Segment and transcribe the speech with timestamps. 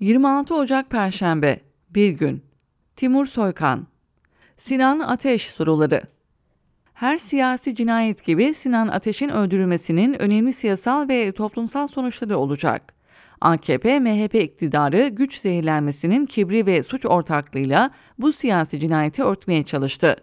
[0.00, 2.42] 26 Ocak Perşembe Bir gün
[2.96, 3.86] Timur Soykan
[4.56, 6.02] Sinan Ateş soruları
[6.94, 12.94] her siyasi cinayet gibi Sinan Ateş'in öldürülmesinin önemli siyasal ve toplumsal sonuçları olacak.
[13.40, 20.16] AKP-MHP iktidarı güç zehirlenmesinin kibri ve suç ortaklığıyla bu siyasi cinayeti örtmeye çalıştı.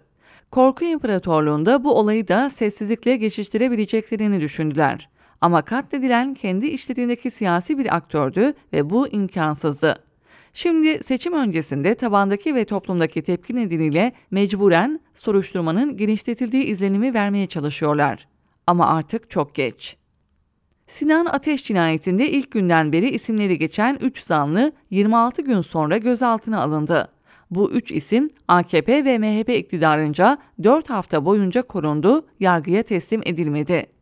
[0.52, 5.10] Korku İmparatorluğunda bu olayı da sessizlikle geçiştirebileceklerini düşündüler.
[5.42, 9.96] Ama katledilen kendi işlerindeki siyasi bir aktördü ve bu imkansızdı.
[10.54, 18.28] Şimdi seçim öncesinde tabandaki ve toplumdaki tepki nedeniyle mecburen soruşturmanın genişletildiği izlenimi vermeye çalışıyorlar.
[18.68, 19.98] Ama artık çok geç.
[20.88, 27.08] Sinan Ateş cinayetinde ilk günden beri isimleri geçen 3 zanlı 26 gün sonra gözaltına alındı.
[27.52, 33.97] Bu üç isim AKP ve MHP iktidarınca 4 hafta boyunca korundu, yargıya teslim edilmedi.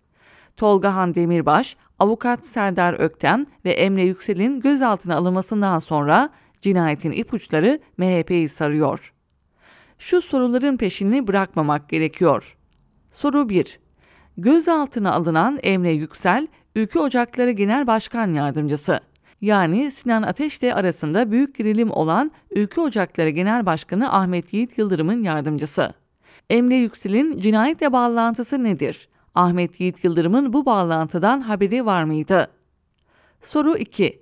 [0.57, 6.29] Tolgahan Demirbaş, avukat Serdar Öktem ve Emre Yüksel'in gözaltına alınmasından sonra
[6.61, 9.13] cinayetin ipuçları MHP'yi sarıyor.
[9.99, 12.57] Şu soruların peşini bırakmamak gerekiyor.
[13.11, 13.79] Soru 1.
[14.37, 18.99] Gözaltına alınan Emre Yüksel, Ülke Ocakları Genel Başkan Yardımcısı.
[19.41, 25.21] Yani Sinan Ateş ile arasında büyük gerilim olan Ülke Ocakları Genel Başkanı Ahmet Yiğit Yıldırım'ın
[25.21, 25.93] yardımcısı.
[26.49, 29.09] Emre Yüksel'in cinayetle bağlantısı nedir?
[29.35, 32.47] Ahmet Yiğit Yıldırım'ın bu bağlantıdan haberi var mıydı?
[33.41, 34.21] Soru 2.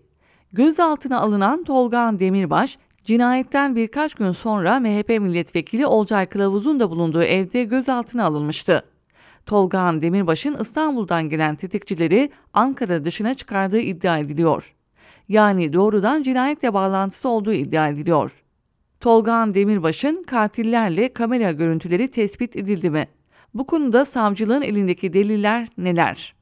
[0.53, 7.63] Gözaltına alınan Tolgan Demirbaş, cinayetten birkaç gün sonra MHP milletvekili Olcay Kılavuz'un da bulunduğu evde
[7.63, 8.83] gözaltına alınmıştı.
[9.45, 14.75] Tolgan Demirbaş'ın İstanbul'dan gelen tetikçileri Ankara dışına çıkardığı iddia ediliyor.
[15.29, 18.43] Yani doğrudan cinayetle bağlantısı olduğu iddia ediliyor.
[18.99, 23.07] Tolgan Demirbaş'ın katillerle kamera görüntüleri tespit edildi mi?
[23.53, 26.33] Bu konuda savcılığın elindeki deliller neler?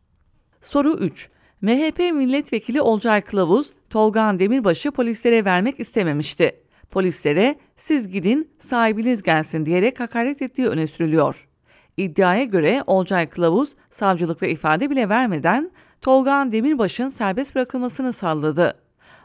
[0.62, 1.30] Soru 3.
[1.62, 6.56] MHP milletvekili Olcay Kılavuz, Tolgan Demirbaş'ı polislere vermek istememişti.
[6.92, 11.48] Polislere siz gidin sahibiniz gelsin diyerek hakaret ettiği öne sürülüyor.
[11.98, 15.72] İddiaya göre Olcay Kılavuz savcılıkta ifade bile vermeden
[16.02, 18.78] Tolgan Demirbaş'ın serbest bırakılmasını salladı.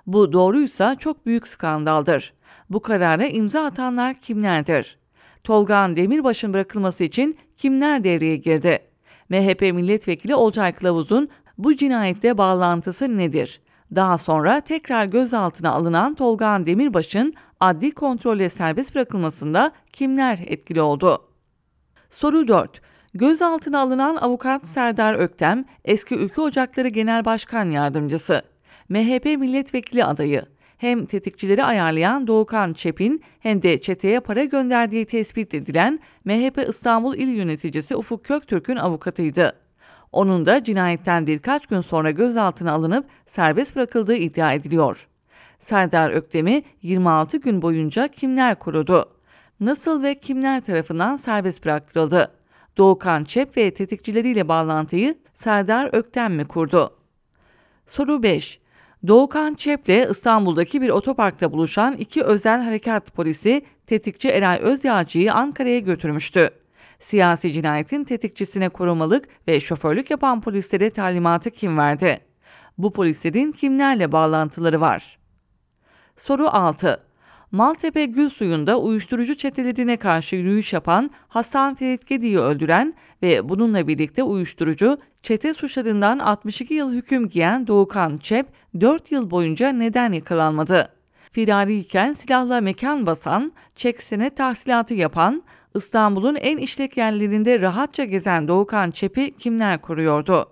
[0.07, 2.33] Bu doğruysa çok büyük skandaldır.
[2.71, 4.99] Bu karara imza atanlar kimlerdir?
[5.47, 8.79] Tolgan Demirbaş'ın bırakılması için kimler devreye girdi?
[9.29, 13.61] MHP milletvekili Olcay Kılavuz'un bu cinayette bağlantısı nedir?
[13.95, 21.23] Daha sonra tekrar gözaltına alınan Tolgan Demirbaş'ın adli kontrolle serbest bırakılmasında kimler etkili oldu?
[22.11, 22.81] Soru 4.
[23.15, 28.43] Gözaltına alınan avukat Serdar Öktem, eski Ülke Ocakları Genel Başkan Yardımcısı,
[28.89, 30.47] MHP milletvekili adayı,
[30.77, 37.29] hem tetikçileri ayarlayan Doğukan Çepin hem de çeteye para gönderdiği tespit edilen MHP İstanbul İl
[37.29, 39.53] Yöneticisi Ufuk Köktürk'ün avukatıydı.
[40.13, 45.09] Onun da cinayetten birkaç gün sonra gözaltına alınıp serbest bırakıldığı iddia ediliyor.
[45.59, 49.13] Serdar Öktem'i 26 gün boyunca kimler korudu?
[49.61, 52.33] Nasıl ve kimler tarafından serbest bıraktırıldı?
[52.77, 56.97] Doğukan Çep ve tetikçileriyle bağlantıyı Serdar Öktem mi kurdu?
[57.87, 58.61] Soru 5.
[59.07, 66.51] Doğukan Çep'le İstanbul'daki bir otoparkta buluşan iki özel harekat polisi tetikçi Eray Özyağcı'yı Ankara'ya götürmüştü.
[67.01, 72.21] Siyasi cinayetin tetikçisine korumalık ve şoförlük yapan polislere talimatı kim verdi?
[72.79, 75.19] Bu polislerin kimlerle bağlantıları var?
[76.17, 77.03] Soru 6.
[77.53, 84.23] Maltepe Gül Suyu'nda uyuşturucu çetelerine karşı yürüyüş yapan Hasan Ferit Gedi'yi öldüren ve bununla birlikte
[84.23, 88.47] uyuşturucu çete suçlarından 62 yıl hüküm giyen Doğukan Çep
[88.81, 90.93] 4 yıl boyunca neden yakalanmadı?
[91.33, 95.43] Firariyken silahla mekan basan, çeksene tahsilatı yapan,
[95.75, 100.51] İstanbul'un en işlek yerlerinde rahatça gezen Doğukan Çep'i kimler koruyordu?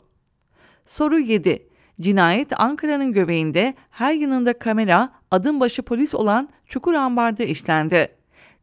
[0.87, 1.69] Soru 7.
[2.01, 8.09] Cinayet Ankara'nın göbeğinde her yanında kamera, adım başı polis olan Çukur Ambar'da işlendi.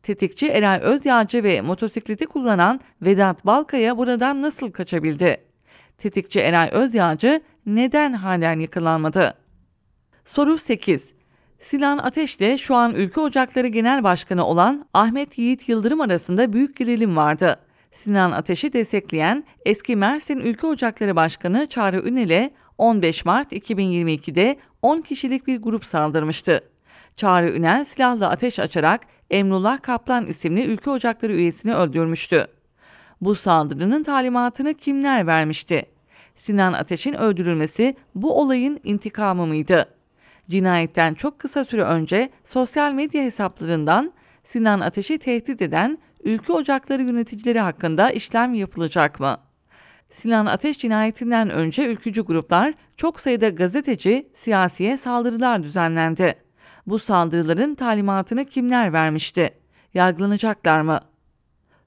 [0.03, 5.37] Tetikçi Eray Özyağcı ve motosikleti kullanan Vedat Balkaya buradan nasıl kaçabildi?
[5.97, 9.33] Tetikçi Eray Özyağcı neden halen yakalanmadı?
[10.25, 11.13] Soru 8.
[11.59, 17.17] Sinan Ateş'le şu an Ülke Ocakları Genel Başkanı olan Ahmet Yiğit Yıldırım arasında büyük gerilim
[17.17, 17.59] vardı.
[17.91, 25.47] Sinan Ateş'i destekleyen eski Mersin Ülke Ocakları Başkanı Çağrı Ünel'e 15 Mart 2022'de 10 kişilik
[25.47, 26.61] bir grup saldırmıştı.
[27.15, 32.47] Çağrı Ünel silahla ateş açarak Emrullah Kaplan isimli Ülke Ocakları üyesini öldürmüştü.
[33.21, 35.85] Bu saldırının talimatını kimler vermişti?
[36.35, 39.85] Sinan Ateş'in öldürülmesi bu olayın intikamı mıydı?
[40.49, 44.13] Cinayetten çok kısa süre önce sosyal medya hesaplarından
[44.43, 49.37] Sinan Ateş'i tehdit eden ülke ocakları yöneticileri hakkında işlem yapılacak mı?
[50.09, 56.35] Sinan Ateş cinayetinden önce ülkücü gruplar çok sayıda gazeteci, siyasiye saldırılar düzenlendi.
[56.87, 59.49] Bu saldırıların talimatını kimler vermişti?
[59.93, 60.99] Yargılanacaklar mı?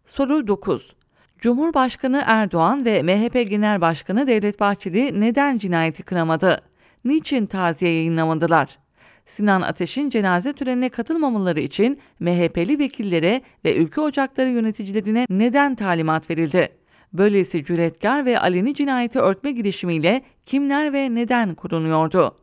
[0.06, 0.94] Soru 9.
[1.38, 6.60] Cumhurbaşkanı Erdoğan ve MHP Genel Başkanı Devlet Bahçeli neden cinayeti kınamadı?
[7.04, 8.83] Niçin taziye yayınlamadılar?
[9.26, 16.68] Sinan Ateş'in cenaze törenine katılmamaları için MHP'li vekillere ve ülke ocakları yöneticilerine neden talimat verildi?
[17.12, 22.36] Böylesi cüretkar ve aleni cinayeti örtme girişimiyle kimler ve neden korunuyordu?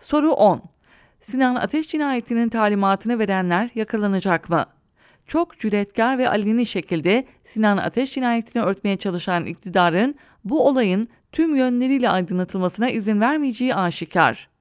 [0.00, 0.62] Soru 10.
[1.20, 4.66] Sinan Ateş cinayetinin talimatını verenler yakalanacak mı?
[5.26, 10.14] Çok cüretkar ve aleni şekilde Sinan Ateş cinayetini örtmeye çalışan iktidarın
[10.44, 14.51] bu olayın tüm yönleriyle aydınlatılmasına izin vermeyeceği aşikar.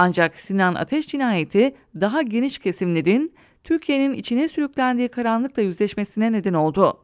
[0.00, 3.34] Ancak Sinan Ateş cinayeti daha geniş kesimlerin
[3.64, 7.00] Türkiye'nin içine sürüklendiği karanlıkla yüzleşmesine neden oldu.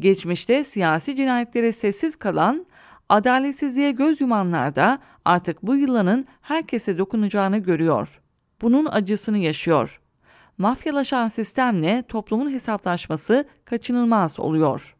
[0.00, 2.66] Geçmişte siyasi cinayetlere sessiz kalan,
[3.08, 8.20] adaletsizliğe göz yumanlar da artık bu yılanın herkese dokunacağını görüyor.
[8.62, 10.00] Bunun acısını yaşıyor.
[10.58, 14.96] Mafyalaşan sistemle toplumun hesaplaşması kaçınılmaz oluyor.